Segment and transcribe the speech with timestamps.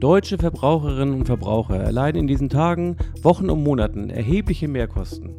[0.00, 5.34] Deutsche Verbraucherinnen und Verbraucher erleiden in diesen Tagen, Wochen und Monaten erhebliche Mehrkosten.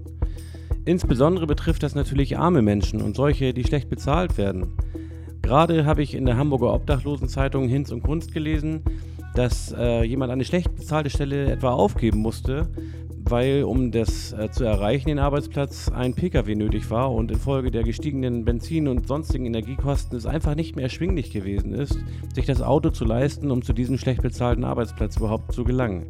[0.85, 4.77] Insbesondere betrifft das natürlich arme Menschen und solche, die schlecht bezahlt werden.
[5.41, 8.83] Gerade habe ich in der Hamburger Obdachlosenzeitung Hinz und Kunst gelesen,
[9.33, 12.69] dass äh, jemand eine schlecht bezahlte Stelle etwa aufgeben musste,
[13.31, 17.83] weil um das äh, zu erreichen, den Arbeitsplatz, ein Pkw nötig war und infolge der
[17.83, 21.97] gestiegenen Benzin- und sonstigen Energiekosten es einfach nicht mehr erschwinglich gewesen ist,
[22.35, 26.07] sich das Auto zu leisten, um zu diesem schlecht bezahlten Arbeitsplatz überhaupt zu gelangen.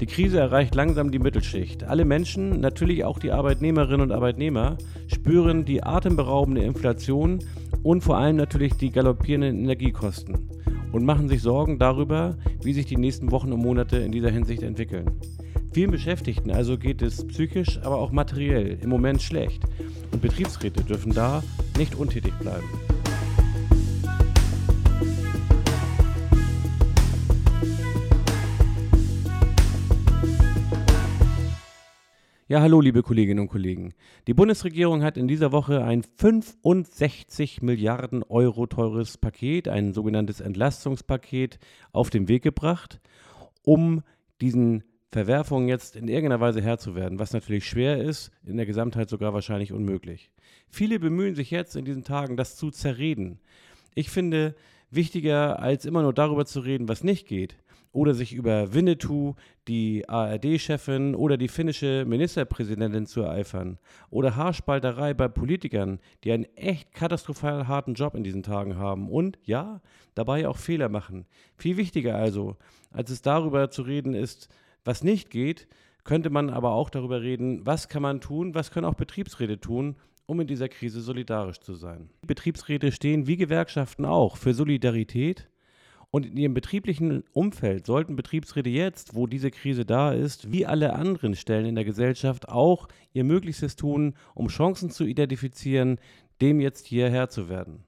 [0.00, 1.84] Die Krise erreicht langsam die Mittelschicht.
[1.84, 7.38] Alle Menschen, natürlich auch die Arbeitnehmerinnen und Arbeitnehmer, spüren die atemberaubende Inflation
[7.84, 10.48] und vor allem natürlich die galoppierenden Energiekosten
[10.90, 14.62] und machen sich Sorgen darüber, wie sich die nächsten Wochen und Monate in dieser Hinsicht
[14.64, 15.20] entwickeln.
[15.72, 19.62] Vielen Beschäftigten also geht es psychisch, aber auch materiell im Moment schlecht
[20.10, 21.42] und Betriebsräte dürfen da
[21.78, 22.68] nicht untätig bleiben.
[32.48, 33.94] Ja, hallo liebe Kolleginnen und Kollegen.
[34.26, 41.58] Die Bundesregierung hat in dieser Woche ein 65 Milliarden Euro teures Paket, ein sogenanntes Entlastungspaket,
[41.92, 43.00] auf den Weg gebracht,
[43.64, 44.02] um
[44.42, 48.64] diesen Verwerfungen jetzt in irgendeiner Weise Herr zu werden, was natürlich schwer ist, in der
[48.64, 50.30] Gesamtheit sogar wahrscheinlich unmöglich.
[50.70, 53.38] Viele bemühen sich jetzt in diesen Tagen, das zu zerreden.
[53.94, 54.54] Ich finde,
[54.90, 57.58] wichtiger als immer nur darüber zu reden, was nicht geht,
[57.92, 59.34] oder sich über Winnetou,
[59.68, 63.78] die ARD-Chefin oder die finnische Ministerpräsidentin zu ereifern,
[64.08, 69.38] oder Haarspalterei bei Politikern, die einen echt katastrophal harten Job in diesen Tagen haben und,
[69.44, 69.82] ja,
[70.14, 71.26] dabei auch Fehler machen.
[71.58, 72.56] Viel wichtiger also,
[72.90, 74.48] als es darüber zu reden ist,
[74.84, 75.68] was nicht geht,
[76.04, 79.96] könnte man aber auch darüber reden, was kann man tun, was können auch Betriebsräte tun,
[80.26, 82.10] um in dieser Krise solidarisch zu sein.
[82.26, 85.48] Betriebsräte stehen wie Gewerkschaften auch für Solidarität
[86.10, 90.92] und in ihrem betrieblichen Umfeld sollten Betriebsräte jetzt, wo diese Krise da ist, wie alle
[90.92, 95.98] anderen Stellen in der Gesellschaft auch ihr Möglichstes tun, um Chancen zu identifizieren,
[96.42, 97.84] dem jetzt hierher zu werden.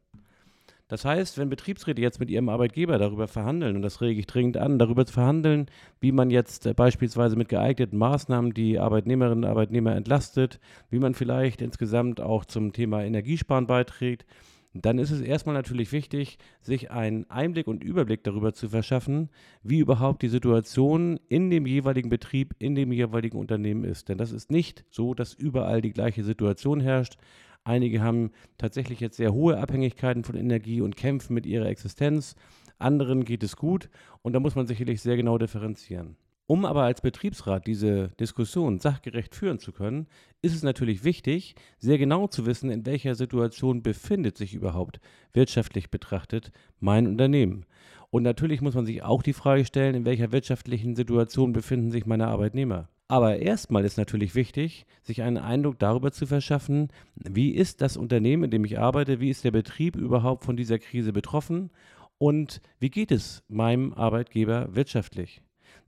[0.94, 4.56] Das heißt, wenn Betriebsräte jetzt mit ihrem Arbeitgeber darüber verhandeln, und das rege ich dringend
[4.56, 5.66] an, darüber zu verhandeln,
[5.98, 10.60] wie man jetzt äh, beispielsweise mit geeigneten Maßnahmen die Arbeitnehmerinnen und Arbeitnehmer entlastet,
[10.90, 14.24] wie man vielleicht insgesamt auch zum Thema Energiesparen beiträgt,
[14.72, 19.30] dann ist es erstmal natürlich wichtig, sich einen Einblick und Überblick darüber zu verschaffen,
[19.64, 24.08] wie überhaupt die Situation in dem jeweiligen Betrieb, in dem jeweiligen Unternehmen ist.
[24.08, 27.16] Denn das ist nicht so, dass überall die gleiche Situation herrscht.
[27.64, 32.36] Einige haben tatsächlich jetzt sehr hohe Abhängigkeiten von Energie und kämpfen mit ihrer Existenz.
[32.78, 33.88] Anderen geht es gut
[34.20, 36.16] und da muss man sicherlich sehr genau differenzieren.
[36.46, 40.08] Um aber als Betriebsrat diese Diskussion sachgerecht führen zu können,
[40.42, 45.00] ist es natürlich wichtig, sehr genau zu wissen, in welcher Situation befindet sich überhaupt
[45.32, 47.64] wirtschaftlich betrachtet mein Unternehmen.
[48.10, 52.04] Und natürlich muss man sich auch die Frage stellen, in welcher wirtschaftlichen Situation befinden sich
[52.04, 52.90] meine Arbeitnehmer.
[53.08, 58.44] Aber erstmal ist natürlich wichtig, sich einen Eindruck darüber zu verschaffen, wie ist das Unternehmen,
[58.44, 61.70] in dem ich arbeite, wie ist der Betrieb überhaupt von dieser Krise betroffen
[62.18, 65.42] und wie geht es meinem Arbeitgeber wirtschaftlich.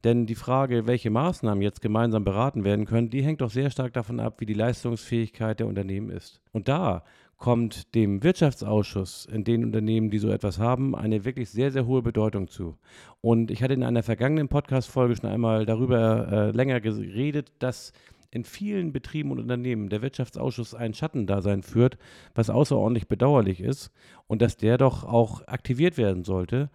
[0.04, 3.92] Denn die Frage, welche Maßnahmen jetzt gemeinsam beraten werden können, die hängt doch sehr stark
[3.92, 6.40] davon ab, wie die Leistungsfähigkeit der Unternehmen ist.
[6.52, 7.02] Und da
[7.38, 12.02] kommt dem Wirtschaftsausschuss in den Unternehmen, die so etwas haben, eine wirklich sehr, sehr hohe
[12.02, 12.78] Bedeutung zu.
[13.20, 17.92] Und ich hatte in einer vergangenen Podcast-Folge schon einmal darüber äh, länger geredet, dass
[18.30, 21.96] in vielen Betrieben und Unternehmen der Wirtschaftsausschuss ein Schattendasein führt,
[22.34, 23.90] was außerordentlich bedauerlich ist
[24.26, 26.70] und dass der doch auch aktiviert werden sollte,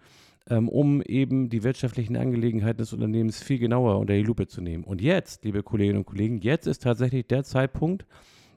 [0.48, 4.84] ähm, um eben die wirtschaftlichen Angelegenheiten des Unternehmens viel genauer unter die Lupe zu nehmen.
[4.84, 8.06] Und jetzt, liebe Kolleginnen und Kollegen, jetzt ist tatsächlich der Zeitpunkt,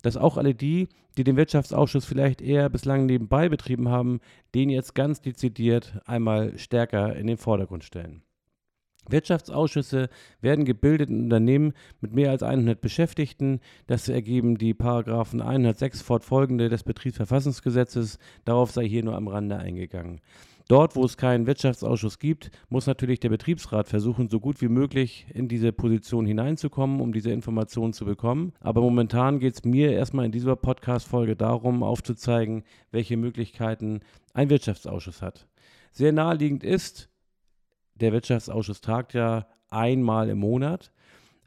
[0.01, 4.19] dass auch alle die, die den Wirtschaftsausschuss vielleicht eher bislang nebenbei betrieben haben,
[4.53, 8.21] den jetzt ganz dezidiert einmal stärker in den Vordergrund stellen.
[9.09, 10.09] Wirtschaftsausschüsse
[10.41, 13.59] werden gebildet in Unternehmen mit mehr als 100 Beschäftigten.
[13.87, 18.17] Das ergeben die Paragraphen 106 fortfolgende des Betriebsverfassungsgesetzes.
[18.45, 20.21] Darauf sei hier nur am Rande eingegangen.
[20.67, 25.27] Dort, wo es keinen Wirtschaftsausschuss gibt, muss natürlich der Betriebsrat versuchen, so gut wie möglich
[25.31, 28.51] in diese Position hineinzukommen, um diese Informationen zu bekommen.
[28.61, 33.99] Aber momentan geht es mir erstmal in dieser Podcast-Folge darum, aufzuzeigen, welche Möglichkeiten
[34.33, 35.47] ein Wirtschaftsausschuss hat.
[35.91, 37.09] Sehr naheliegend ist,
[37.93, 40.91] der Wirtschaftsausschuss tagt ja einmal im Monat.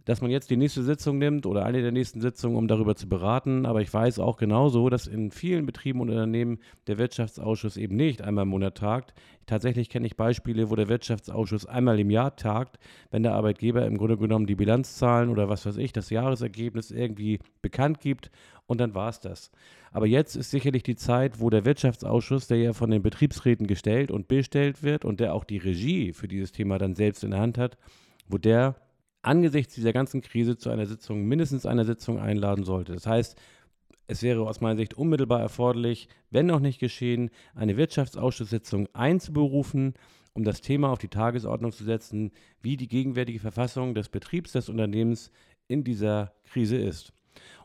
[0.09, 3.11] Dass man jetzt die nächste Sitzung nimmt oder eine der nächsten Sitzungen, um darüber zu
[3.11, 3.67] beraten.
[3.67, 8.23] Aber ich weiß auch genauso, dass in vielen Betrieben und Unternehmen der Wirtschaftsausschuss eben nicht
[8.23, 9.13] einmal im Monat tagt.
[9.45, 12.79] Tatsächlich kenne ich Beispiele, wo der Wirtschaftsausschuss einmal im Jahr tagt,
[13.11, 17.41] wenn der Arbeitgeber im Grunde genommen die Bilanzzahlen oder was weiß ich, das Jahresergebnis irgendwie
[17.61, 18.31] bekannt gibt
[18.67, 19.51] und dann war es das.
[19.93, 24.11] Aber jetzt ist sicherlich die Zeit, wo der Wirtschaftsausschuss, der ja von den Betriebsräten gestellt
[24.11, 27.41] und bestellt wird und der auch die Regie für dieses Thema dann selbst in der
[27.41, 27.77] Hand hat,
[28.27, 28.77] wo der
[29.23, 32.93] angesichts dieser ganzen Krise zu einer Sitzung, mindestens einer Sitzung einladen sollte.
[32.93, 33.37] Das heißt,
[34.07, 39.95] es wäre aus meiner Sicht unmittelbar erforderlich, wenn noch nicht geschehen, eine Wirtschaftsausschusssitzung einzuberufen,
[40.33, 42.31] um das Thema auf die Tagesordnung zu setzen,
[42.63, 45.31] wie die gegenwärtige Verfassung des Betriebs des Unternehmens
[45.67, 47.13] in dieser Krise ist.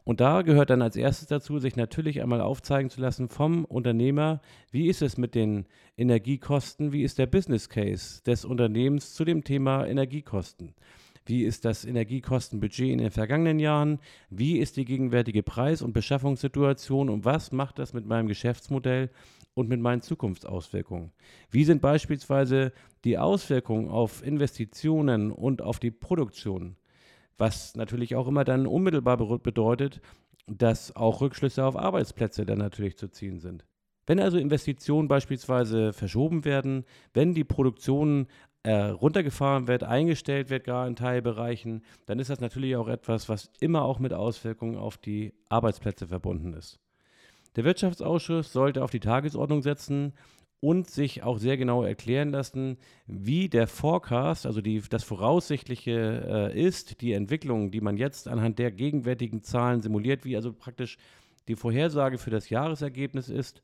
[0.03, 4.41] Und da gehört dann als erstes dazu, sich natürlich einmal aufzeigen zu lassen vom Unternehmer,
[4.69, 5.65] wie ist es mit den
[5.95, 10.73] Energiekosten, wie ist der Business Case des Unternehmens zu dem Thema Energiekosten.
[11.25, 13.99] Wie ist das Energiekostenbudget in den vergangenen Jahren?
[14.29, 17.09] Wie ist die gegenwärtige Preis- und Beschaffungssituation?
[17.09, 19.09] Und was macht das mit meinem Geschäftsmodell
[19.53, 21.11] und mit meinen Zukunftsauswirkungen?
[21.49, 22.73] Wie sind beispielsweise
[23.05, 26.75] die Auswirkungen auf Investitionen und auf die Produktion?
[27.37, 30.01] Was natürlich auch immer dann unmittelbar bedeutet,
[30.47, 33.65] dass auch Rückschlüsse auf Arbeitsplätze dann natürlich zu ziehen sind.
[34.05, 36.83] Wenn also Investitionen beispielsweise verschoben werden,
[37.13, 38.27] wenn die Produktion
[38.63, 43.51] äh, runtergefahren wird, eingestellt wird, gar in Teilbereichen, dann ist das natürlich auch etwas, was
[43.59, 46.79] immer auch mit Auswirkungen auf die Arbeitsplätze verbunden ist.
[47.55, 50.13] Der Wirtschaftsausschuss sollte auf die Tagesordnung setzen,
[50.63, 56.57] und sich auch sehr genau erklären lassen, wie der Forecast, also die, das Voraussichtliche äh,
[56.57, 60.97] ist, die Entwicklung, die man jetzt anhand der gegenwärtigen Zahlen simuliert, wie also praktisch
[61.49, 63.61] die Vorhersage für das Jahresergebnis ist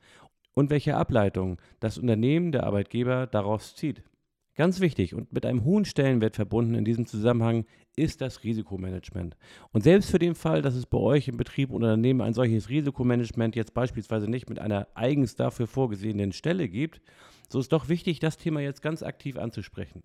[0.54, 4.04] und welche Ableitung das Unternehmen, der Arbeitgeber daraus zieht.
[4.59, 7.63] Ganz wichtig und mit einem hohen Stellenwert verbunden in diesem Zusammenhang
[7.95, 9.38] ist das Risikomanagement.
[9.71, 12.67] Und selbst für den Fall, dass es bei euch im Betrieb oder Unternehmen ein solches
[12.67, 17.01] Risikomanagement jetzt beispielsweise nicht mit einer eigens dafür vorgesehenen Stelle gibt,
[17.47, 20.03] so ist doch wichtig, das Thema jetzt ganz aktiv anzusprechen.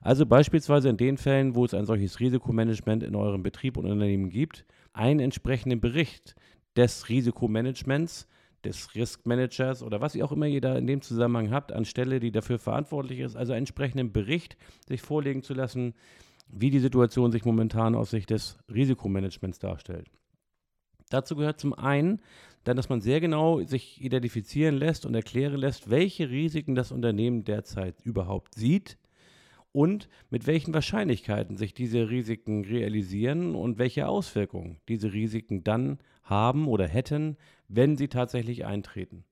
[0.00, 4.30] Also beispielsweise in den Fällen, wo es ein solches Risikomanagement in eurem Betrieb und Unternehmen
[4.30, 4.64] gibt,
[4.94, 6.36] einen entsprechenden Bericht
[6.74, 8.26] des Risikomanagements
[8.64, 12.20] des Risk Managers oder was ihr auch immer ihr da in dem Zusammenhang habt, anstelle,
[12.20, 15.94] die dafür verantwortlich ist, also einen entsprechenden Bericht sich vorlegen zu lassen,
[16.48, 20.10] wie die Situation sich momentan aus Sicht des Risikomanagements darstellt.
[21.10, 22.20] Dazu gehört zum einen
[22.64, 27.44] dann, dass man sehr genau sich identifizieren lässt und erklären lässt, welche Risiken das Unternehmen
[27.44, 28.98] derzeit überhaupt sieht
[29.72, 36.68] und mit welchen Wahrscheinlichkeiten sich diese Risiken realisieren und welche Auswirkungen diese Risiken dann haben
[36.68, 37.36] oder hätten,
[37.68, 39.24] wenn sie tatsächlich eintreten.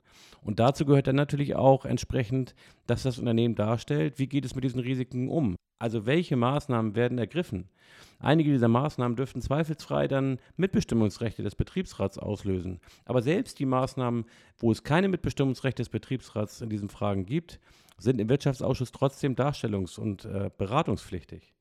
[0.43, 2.55] Und dazu gehört dann natürlich auch entsprechend,
[2.87, 5.57] dass das Unternehmen darstellt, wie geht es mit diesen Risiken um.
[5.81, 7.69] Also welche Maßnahmen werden ergriffen?
[8.19, 12.81] Einige dieser Maßnahmen dürften zweifelsfrei dann Mitbestimmungsrechte des Betriebsrats auslösen.
[13.05, 14.25] Aber selbst die Maßnahmen,
[14.59, 17.61] wo es keine Mitbestimmungsrechte des Betriebsrats in diesen Fragen gibt,
[17.99, 21.53] sind im Wirtschaftsausschuss trotzdem darstellungs- und äh, beratungspflichtig.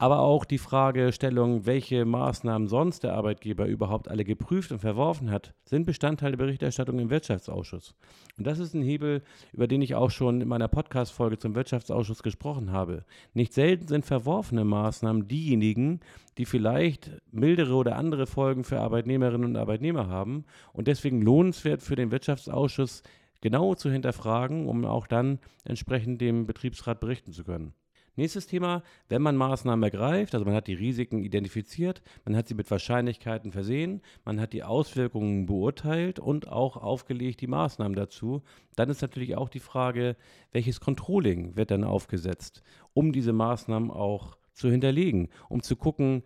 [0.00, 5.54] Aber auch die Fragestellung, welche Maßnahmen sonst der Arbeitgeber überhaupt alle geprüft und verworfen hat,
[5.64, 7.96] sind Bestandteil der Berichterstattung im Wirtschaftsausschuss.
[8.36, 9.22] Und das ist ein Hebel,
[9.52, 13.04] über den ich auch schon in meiner Podcast-Folge zum Wirtschaftsausschuss gesprochen habe.
[13.34, 15.98] Nicht selten sind verworfene Maßnahmen diejenigen,
[16.38, 21.96] die vielleicht mildere oder andere Folgen für Arbeitnehmerinnen und Arbeitnehmer haben und deswegen lohnenswert für
[21.96, 23.02] den Wirtschaftsausschuss
[23.40, 27.74] genau zu hinterfragen, um auch dann entsprechend dem Betriebsrat berichten zu können.
[28.18, 32.54] Nächstes Thema, wenn man Maßnahmen ergreift, also man hat die Risiken identifiziert, man hat sie
[32.54, 38.42] mit Wahrscheinlichkeiten versehen, man hat die Auswirkungen beurteilt und auch aufgelegt die Maßnahmen dazu,
[38.74, 40.16] dann ist natürlich auch die Frage,
[40.50, 46.24] welches Controlling wird dann aufgesetzt, um diese Maßnahmen auch zu hinterlegen, um zu gucken,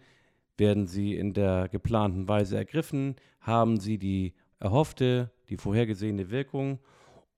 [0.56, 6.78] werden sie in der geplanten Weise ergriffen, haben sie die erhoffte, die vorhergesehene Wirkung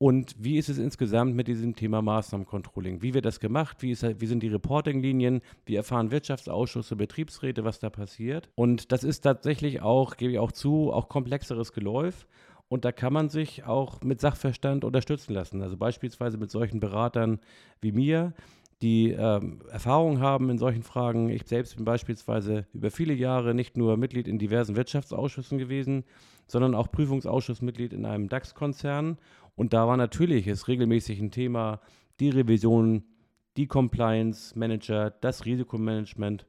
[0.04, 3.00] und wie ist es insgesamt mit diesem Thema Maßnahmencontrolling?
[3.00, 3.78] Wie wird das gemacht?
[3.80, 5.40] Wie, ist, wie sind die Reportinglinien?
[5.64, 8.50] Wie erfahren Wirtschaftsausschüsse, Betriebsräte, was da passiert?
[8.54, 12.26] Und das ist tatsächlich auch, gebe ich auch zu, auch komplexeres Geläuf.
[12.68, 15.62] Und da kann man sich auch mit Sachverstand unterstützen lassen.
[15.62, 17.40] Also beispielsweise mit solchen Beratern
[17.80, 18.34] wie mir,
[18.82, 21.30] die ähm, Erfahrung haben in solchen Fragen.
[21.30, 26.04] Ich selbst bin beispielsweise über viele Jahre nicht nur Mitglied in diversen Wirtschaftsausschüssen gewesen,
[26.46, 29.16] sondern auch Prüfungsausschussmitglied in einem DAX-Konzern
[29.56, 31.80] und da war natürlich es regelmäßig ein Thema,
[32.20, 33.04] die Revision,
[33.56, 36.46] die Compliance Manager, das Risikomanagement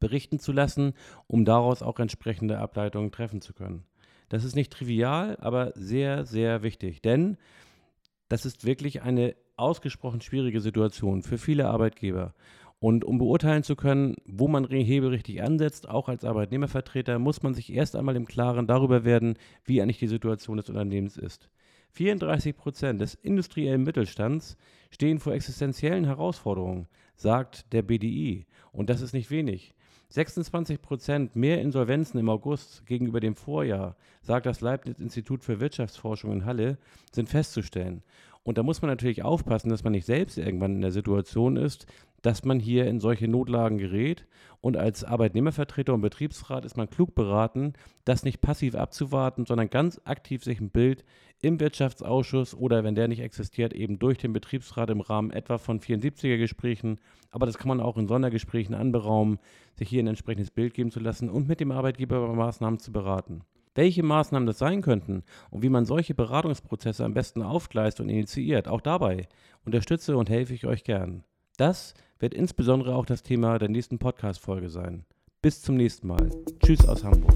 [0.00, 0.94] berichten zu lassen,
[1.26, 3.84] um daraus auch entsprechende Ableitungen treffen zu können.
[4.28, 7.36] Das ist nicht trivial, aber sehr, sehr wichtig, denn
[8.28, 12.34] das ist wirklich eine ausgesprochen schwierige Situation für viele Arbeitgeber.
[12.80, 17.54] Und um beurteilen zu können, wo man Hebel richtig ansetzt, auch als Arbeitnehmervertreter, muss man
[17.54, 21.48] sich erst einmal im Klaren darüber werden, wie eigentlich die Situation des Unternehmens ist.
[21.94, 24.56] 34 Prozent des industriellen Mittelstands
[24.90, 28.46] stehen vor existenziellen Herausforderungen, sagt der BDI.
[28.72, 29.74] Und das ist nicht wenig.
[30.08, 36.44] 26 Prozent mehr Insolvenzen im August gegenüber dem Vorjahr, sagt das Leibniz-Institut für Wirtschaftsforschung in
[36.44, 36.78] Halle,
[37.12, 38.02] sind festzustellen.
[38.44, 41.86] Und da muss man natürlich aufpassen, dass man nicht selbst irgendwann in der Situation ist,
[42.20, 44.26] dass man hier in solche Notlagen gerät.
[44.60, 47.72] Und als Arbeitnehmervertreter und Betriebsrat ist man klug beraten,
[48.04, 51.04] das nicht passiv abzuwarten, sondern ganz aktiv sich ein Bild
[51.40, 55.80] im Wirtschaftsausschuss oder wenn der nicht existiert, eben durch den Betriebsrat im Rahmen etwa von
[55.80, 56.98] 74er Gesprächen,
[57.30, 59.38] aber das kann man auch in Sondergesprächen anberaumen,
[59.74, 62.92] sich hier ein entsprechendes Bild geben zu lassen und mit dem Arbeitgeber über Maßnahmen zu
[62.92, 63.42] beraten.
[63.74, 68.68] Welche Maßnahmen das sein könnten und wie man solche Beratungsprozesse am besten aufgleist und initiiert,
[68.68, 69.28] auch dabei
[69.64, 71.24] unterstütze und helfe ich euch gern.
[71.56, 75.04] Das wird insbesondere auch das Thema der nächsten Podcast-Folge sein.
[75.42, 76.30] Bis zum nächsten Mal.
[76.60, 77.34] Tschüss aus Hamburg.